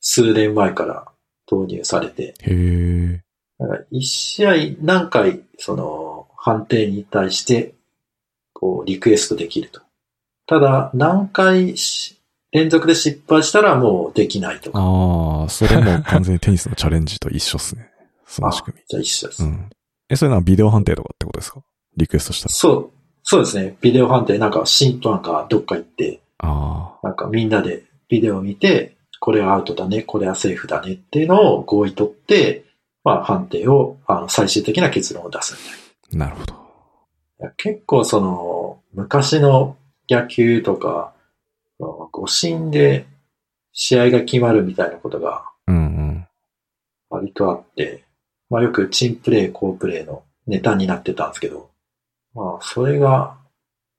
[0.00, 1.06] 数年前から
[1.50, 3.22] 導入されて、へえ。
[3.58, 7.74] なんか一試合何回、その、判定に対して、
[8.52, 9.80] こう、リクエストできると。
[10.46, 12.20] ただ、何回し
[12.52, 14.78] 連続で失敗したらもうできないとか。
[14.78, 17.90] ああ、それも完全にテニスのチャレンジと一緒っすね。
[18.26, 19.42] その仕組じゃあ一緒です。
[19.42, 19.48] み。
[19.48, 19.70] うん。
[20.08, 21.62] え、それなビデオ判定とかってことですか？
[21.96, 22.54] リクエストしたら。
[22.54, 22.90] そう、
[23.22, 23.76] そうですね。
[23.80, 28.93] ビデオ判定、なんか審判がどっか行って、あなんかみんなでビデオを見て、
[29.24, 32.66] これはアウトだね、これはセーフだねっていうのを合意取って、
[33.04, 36.54] まあ判定を、あの最終的な結論を出すみたいあ、なるほど。
[37.38, 37.50] な。
[37.56, 39.78] 結構その、昔の
[40.10, 41.14] 野球とか、
[41.78, 43.06] 誤審で
[43.72, 45.46] 試合が決まるみたいなことが。
[47.08, 48.04] 割とあって、
[48.50, 51.70] まあよくチンプレー、コープレーのネタになってたんですけど、
[52.34, 53.38] まあそれが、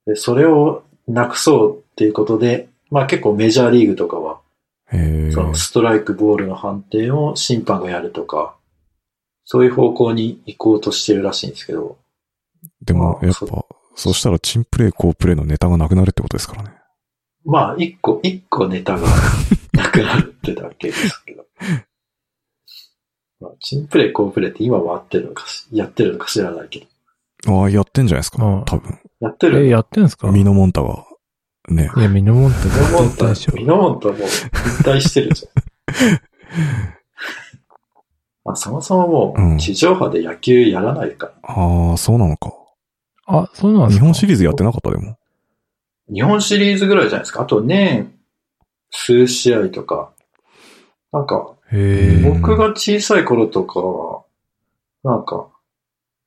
[0.06, 4.35] でそれをなくそうっていうことで、まあ結構メジャーリーグとかは。
[4.92, 8.56] そのストライクボールの判定を審判がやるとか、
[9.44, 11.98] そういう方向に行こうとしてるらしいんですけど、
[12.82, 16.72] でも、あそやっぱ、そうしたらチンプレイ、コープレイのネタがなくなるってことですからね。
[17.46, 19.08] まあ一個、一個ネタが
[19.74, 21.46] なくなってたわけですけど。
[23.40, 26.88] まあ、チンプレイ、コープレイって今は合ってるのかし、やってるのか知らないけ
[27.46, 27.62] ど。
[27.62, 28.66] ああ、やってんじゃないですかうん。
[28.66, 28.98] 多分。
[29.22, 30.32] え、やってるやってんすか？
[30.32, 31.05] ミノモンタが、
[31.70, 31.92] ね。
[31.98, 33.54] いや、ミノモンタミノモンタ絶対でしょ、。
[33.54, 34.26] ミノモンタもう引
[34.84, 36.20] 退してるじゃん。
[38.46, 41.34] まあ、そもそももうんう、地上波で野球やらないから。
[41.44, 42.54] ああ、そうなのか。
[43.28, 45.18] あ、そうなんです日か本シリーズやってなかったでも。
[46.14, 47.42] 日本シリーズぐらいじゃないですか？
[47.42, 48.14] あと年、
[48.92, 50.12] 数試合とか。
[51.12, 51.52] なんか。
[52.24, 54.22] 僕が小さい頃とかは、
[55.04, 55.48] なんか、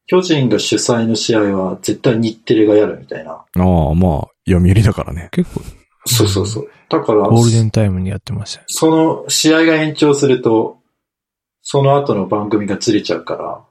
[0.07, 3.33] 巨人が主催の試合は絶対日テレがやるみたいな。
[3.33, 5.29] ああ、まあ、読売だからね。
[5.33, 5.63] 結構、
[6.07, 6.71] そうそうそう。
[6.89, 8.65] だから、ゴールデンタイムにやってましたね。
[8.69, 10.79] その試合が延長すると、
[11.63, 13.65] その後の番組がずれちゃうから、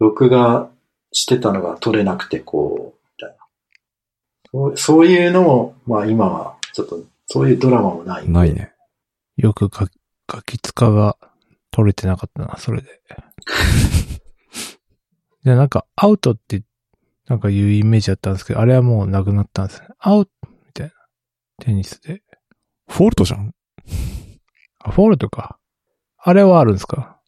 [0.00, 0.70] 録画
[1.12, 3.36] してたのが撮れなくて、こう、みたいな。
[4.50, 8.32] そうそういうのも、まあ今は、ちょっと、そういうドラマもないんで。
[8.32, 8.72] ないね。
[9.36, 9.86] よくガ
[10.26, 11.16] ガキツカが
[11.70, 12.88] 取れてなかったな、それで。
[15.44, 16.62] で、なんか、アウトって、
[17.28, 19.88] なんかいうイメージだったんですけど、あれはもうなくなったんですね。
[19.98, 20.30] アウト
[20.66, 20.92] みたいな。
[21.60, 22.22] テニスで。
[22.88, 23.52] フォルトじゃん？
[24.80, 25.58] あ、フォールトか。
[26.16, 27.20] あれはあるんですか？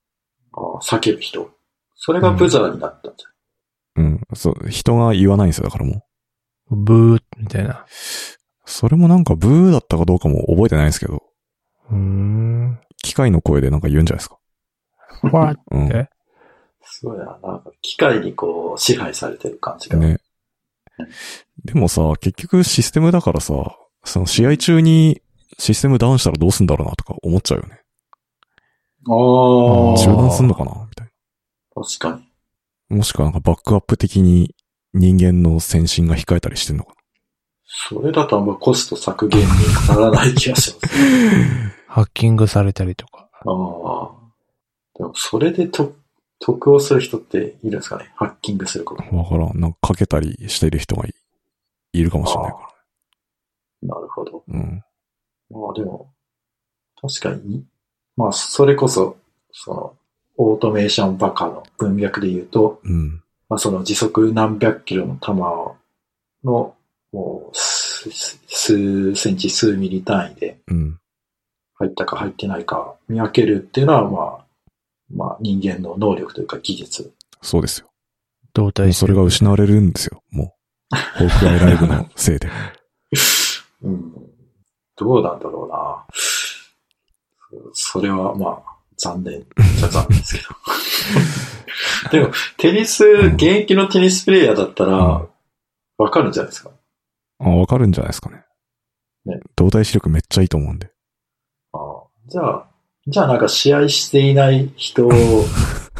[0.52, 1.50] ああ叫ぶ人。
[1.94, 3.24] それがブザーになったんじ
[3.96, 4.20] うん。
[4.34, 6.06] そう、人が言わないんですよ、だからも
[6.70, 6.76] う。
[6.76, 7.84] ブーみたいな。
[8.64, 11.22] それもなんかブーだったかどうかも覚えてないんですけど、
[11.90, 12.80] うーん。
[13.02, 14.38] 機械の声でなんか言うんじゃないですか？
[15.20, 16.08] ファーうん。
[16.82, 17.24] すごいな。
[17.24, 19.98] なんか、機械にこう、支配されてる感じが。
[19.98, 20.18] ね。
[21.64, 25.22] でもさ、結局システムだからさ、その試合中に
[25.58, 27.80] システムダウンしたらどうすんだろうなとか思っちゃうよね。
[29.08, 30.86] ああ、ー中断すんのかな？
[30.88, 31.08] みたい
[31.74, 32.30] 確かに。
[32.90, 32.96] な。
[32.98, 34.54] もしくはなんかバックアップ的に
[34.92, 36.94] 人間の先進が控えたりしてんのか
[37.64, 39.46] それだとあんまコスト削減に
[39.88, 40.96] ならない気がします。
[41.86, 43.28] ハッキングされたりとか。
[43.32, 44.10] ああ。
[44.96, 45.94] でも、それでと
[46.40, 48.10] 得をする人っているんですかね？
[48.16, 49.02] ハッキングすること。
[49.04, 49.60] なわからん。
[49.60, 51.14] なんかかけたりしてる人がい
[51.92, 52.74] いるかもしれないか
[53.82, 54.42] なるほど。
[54.48, 54.58] ら。
[54.58, 54.84] うん。
[55.50, 56.12] まあでも、
[57.00, 57.64] 確かに、
[58.16, 59.16] まあそれこそ、
[59.52, 59.96] その、
[60.36, 63.22] オートメーションバカの文脈で言うと、うん。
[63.48, 65.32] まあその時速何百キロの球
[66.44, 66.74] の、
[67.12, 68.10] もう数、
[68.46, 70.98] 数センチ、数ミリ単位でうん。
[71.74, 74.44] 入ったか入ってないか見分けるっていうのは、まあ、
[75.14, 77.12] まあ人間の能力というか技術。
[77.42, 77.86] そうですよ。
[77.86, 77.92] も
[78.54, 80.22] 動体うそれが失われるんですよ。
[80.30, 80.56] も
[80.92, 80.96] う。
[81.18, 82.48] ホークアイライブのせいで。
[83.82, 84.12] うん。
[84.96, 86.04] どうなんだろうな。
[87.72, 89.40] それはまあ、残念
[89.78, 90.42] じゃ残念ですけ
[92.10, 92.20] ど。
[92.20, 95.26] でも、テニス、現役のテニスプレイヤーだったうんら、
[95.98, 96.70] わかるんじゃないですか？
[97.38, 98.44] あ、わかるんじゃないですかね。
[99.24, 100.90] ね動体視力めっちゃいいと思うんで。
[101.72, 102.68] ああじゃあ、
[103.06, 105.10] じゃあなんか試合していない人を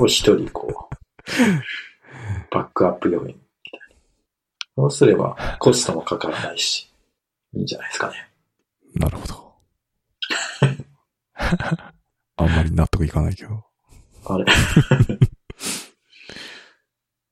[0.07, 0.95] 一人こう、
[2.55, 3.97] バックアップ要員みたいな。
[4.77, 6.93] そうすればコストもかからないし、
[7.55, 8.31] いいんじゃないですかね。
[8.95, 9.55] なるほど。
[12.37, 13.65] あんまり納得いかないけど。
[14.27, 14.45] あれ。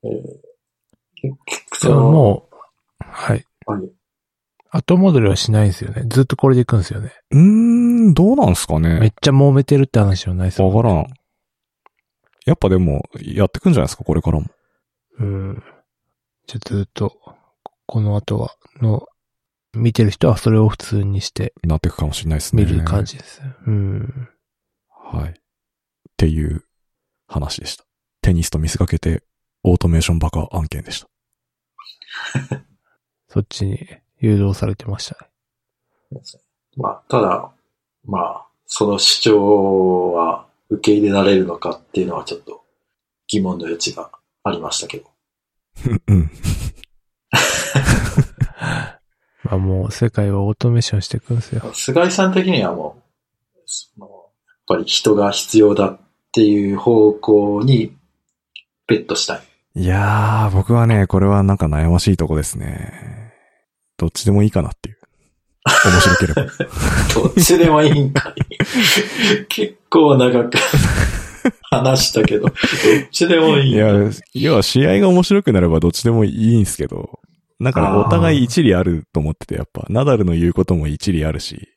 [0.04, 0.48] えー
[1.46, 2.56] 結でももう、
[3.00, 3.44] はい。
[3.66, 3.97] はい
[4.70, 6.04] 後戻りはしないんですよね。
[6.08, 7.12] ずっとこれで行くんですよね。
[7.30, 7.40] うー
[8.10, 10.68] ん、どうなんすかねめっちゃ揉めてるって話はないですよ。
[10.68, 11.06] わからん。
[12.44, 14.46] やっぱでも、やってくんじゃないですか、これからも。
[15.18, 15.62] うん。
[16.46, 17.18] じゃあずっと、
[17.86, 19.06] この後は、の、
[19.74, 22.64] 見てる人はそれを普通にしてなっていくかもしれないですね。
[22.64, 23.04] 見る感。
[23.04, 23.42] じです。
[23.66, 24.28] うん。
[24.88, 25.30] はい。
[25.30, 25.32] っ
[26.16, 26.64] ていう
[27.26, 27.84] 話でした。
[28.22, 29.22] テニスと見せかけて、
[29.62, 31.08] オートメーションバカ案件でした。
[33.28, 33.86] そっちに
[34.20, 35.16] 誘導されてました
[36.12, 36.20] ね。
[36.76, 37.50] まあ、ただ、
[38.06, 42.62] まあ、その主張は受け入れられるのかっていうのはちょっと
[43.26, 44.10] 疑問の余地が
[44.44, 45.10] ありましたけど。
[46.06, 46.30] うん。
[49.44, 51.70] まあもう世界はオートメーションしていくんですよ。
[51.72, 53.02] 菅井さん的にはも
[53.56, 54.16] う、そのやっ
[54.66, 55.98] ぱり人が必要だっ
[56.32, 57.96] ていう方向に
[58.86, 59.42] ベットしたい。
[59.74, 63.27] いやー、僕はね、これはなんか悩ましいとこですね。
[63.98, 64.98] どっちでもいいかなっていう。
[65.84, 66.42] 面白ければ。
[67.14, 69.44] どっちでもいいんかい。
[69.48, 70.56] 結構長く
[71.70, 72.54] 話したけど、どっ
[73.10, 73.72] ちでもいい。
[73.72, 73.92] いや、
[74.34, 77.20] 要は試合が面白くなればどっちでもいいんすけど、
[77.58, 81.68] なんかお互い一理あると思ってて、やっぱ、ナダルの言うことも一理あるし、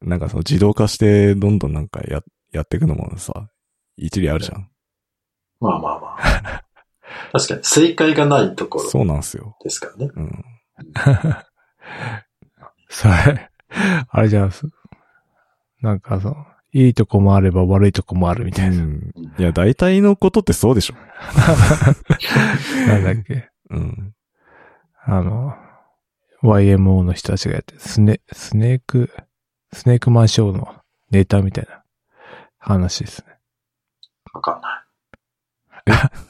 [0.00, 2.22] なんかその自動化してどんどんなんかや、
[2.52, 3.48] やっていくのもさ、
[3.96, 4.68] 一理あるじゃん。
[5.60, 6.64] まあまあまあ。
[7.32, 9.56] 確かに正解がないところそうなんすよ。
[9.62, 10.10] ですからね。
[10.14, 10.44] うん。
[12.88, 13.50] それ、
[14.08, 14.66] あれじゃんす。
[15.80, 18.76] なんかその、いいとこもあれば悪いとこもあるみたいな。
[18.76, 19.12] うん。
[19.38, 20.94] いや、大体のことってそうでしょ。
[22.86, 23.48] なんだっけ。
[23.70, 24.14] うん。
[25.04, 25.54] あの、
[26.42, 29.10] YMO の人たちがやってるスネ、スネーク、
[29.72, 30.74] スネークマンショーの
[31.10, 31.82] ネタみたいな
[32.58, 33.38] 話ですね。
[34.32, 34.86] わかんない。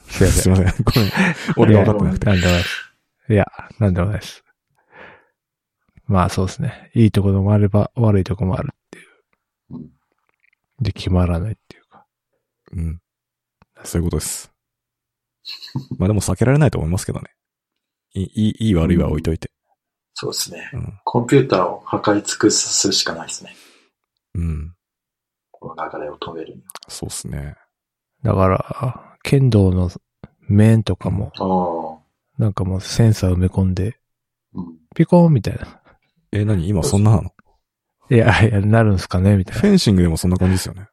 [0.07, 0.41] すいません。
[0.43, 0.83] すいません。
[0.83, 1.11] ごめん。
[1.57, 2.25] 俺が分かってなくて。
[2.27, 2.59] なんでもな
[3.29, 3.45] いや、
[3.79, 4.43] なんでもないです。
[6.05, 6.91] まあそうですね。
[6.93, 9.07] いいところもあれば悪いところもあるっていう。
[9.71, 9.97] うん
[10.81, 12.05] で、決まらないっていうか。
[12.73, 13.01] うん。
[13.83, 14.51] そういうことです。
[15.97, 17.31] まあでも避けられないと思いますけどね。
[18.13, 19.51] いい、いい悪いは置いといて。
[20.13, 20.69] そうですね。
[20.73, 20.99] うん。
[21.03, 23.55] コンピューターを破壊尽くすしかないですね。
[24.35, 24.75] うん。
[25.51, 27.55] この流れを止めるにそうっすね。
[28.23, 29.89] だから、剣道の
[30.47, 31.86] 面とかも、は。
[31.86, 31.86] あ
[32.37, 33.97] なんかもうセンサー埋め込んで。
[34.95, 35.81] ピコーンみたいな。
[36.31, 36.67] え、何？
[36.67, 37.31] 今そんななの？
[38.09, 39.37] いや、いや、なるんすかね？
[39.37, 40.87] みたいフェンシングでもそんな感じですよね。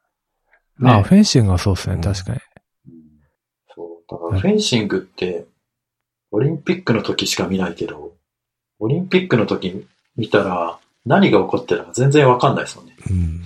[0.79, 0.95] な。
[0.95, 1.95] あ、ねフェンシングはそうですね。
[1.95, 2.39] うん確かに。
[2.87, 2.93] うん
[3.75, 3.87] そう。
[4.09, 5.45] だからフェンシングって、
[6.31, 8.13] オリンピックの時しか見ないけど、
[8.79, 9.87] オリンピックの時
[10.17, 12.95] 見たら何が起こってるのか全然わかんないですもんね。
[13.09, 13.41] うん。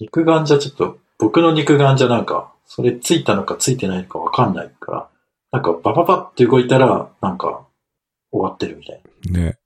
[0.00, 5.08] 肉眼じゃちょっと、僕の肉眼じゃなんか、それついたのかついてないのかわかんないから、
[5.50, 7.66] なんかバババって動いたら、なんか
[8.30, 9.40] 終わってるみたいな。
[9.40, 9.58] ね。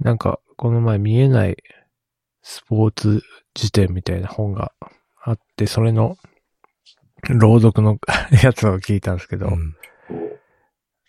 [0.00, 1.56] なんか、この前見えない
[2.42, 3.22] スポーツ
[3.54, 4.72] 辞典みたいな本が
[5.22, 6.16] あって、それの
[7.28, 8.00] 朗読の
[8.42, 9.76] やつを聞いたんですけど、うん。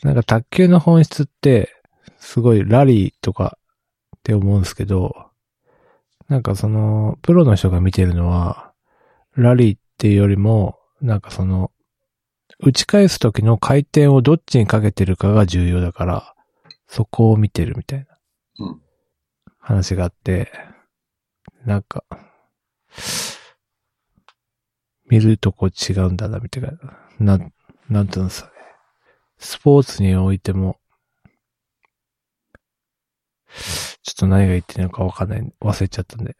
[0.04, 1.74] なんか卓球の本質って、
[2.18, 3.58] すごいラリーとか
[4.18, 5.16] って思うんですけど、
[6.28, 8.72] なんかその、プロの人が見てるのは、
[9.36, 11.72] ラリーっていうよりも、なんかその、
[12.64, 16.36] 打ち返す時の回転をどっちにかけてるかが重要だから、
[16.88, 18.06] そこを見てるみたいな
[18.60, 18.82] うん。
[19.60, 20.52] 話があって、
[21.66, 22.04] なんか、
[25.06, 26.70] 見るとこ違うんだな、みたいな。
[27.20, 27.54] なん、
[27.90, 28.54] なんていうんですかね。
[29.40, 30.80] スポーツにおいても、
[34.04, 36.36] ちょっと何が言ってるのかわかんない、忘れちゃったんで。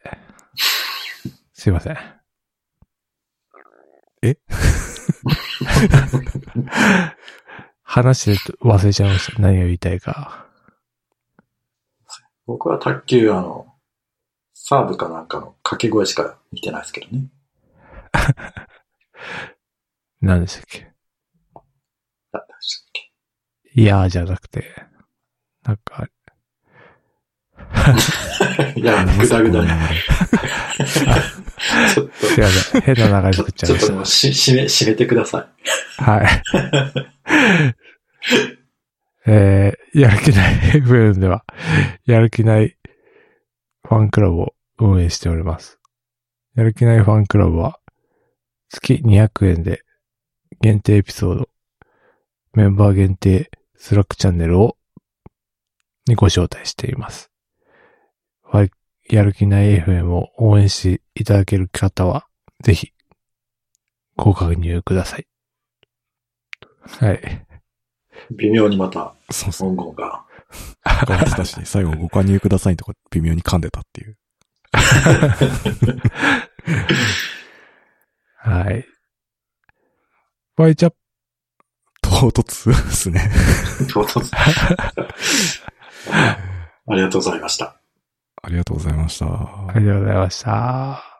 [1.52, 1.96] すいません。
[4.22, 4.36] え？
[7.82, 9.40] 話して忘れちゃいました。
[9.40, 10.46] 何が言いたいか。
[12.46, 13.66] 僕は卓球、あの、
[14.52, 17.28] サーブかなんかの掛け声しか見てないですけどね。
[20.20, 20.92] 何でしたっけ？
[22.32, 23.12] 何でしたっけ？
[23.80, 24.64] いやーじゃなくて、
[25.64, 26.06] なんか、
[28.76, 29.68] いや、ぐだぐだに。
[31.94, 32.80] ちょっと、すいません。
[32.82, 35.48] 変な流れ作っちゃいましちょっともうし、締め、締めてください。
[35.98, 36.12] た。
[36.12, 36.42] はい。
[39.24, 41.44] えー、やる気ない FM では、
[42.06, 42.76] やる気ない
[43.86, 45.78] ファンクラブを運営しております。
[46.56, 47.78] やる気ないファンクラブは、
[48.68, 49.82] 月200円で
[50.60, 51.48] 限定エピソード、
[52.54, 54.76] メンバー限定スラックチャンネルを、
[56.06, 57.31] にご招待しています。
[58.52, 58.66] わ
[59.08, 62.26] やる気ない FM を応援していただける方は、
[62.62, 62.92] ぜひ、
[64.16, 65.26] ご確認ください。
[66.82, 67.46] はい。
[68.30, 69.74] 微妙にまたそうそう。
[69.74, 70.24] 文言が。
[71.06, 74.18] 変わってたし、最後ご加入くださいのとこ微妙に噛んでたっていう。
[78.36, 78.86] はい。
[80.56, 80.94] バイチャッ
[82.02, 83.30] 唐突ですね。
[83.90, 84.30] 唐突
[86.12, 87.81] ありがとうございました。
[88.42, 89.26] ありがとうございました。
[89.26, 91.11] ありがとうございました。